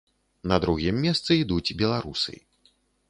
[0.51, 2.33] На другім месцы ідуць беларусы.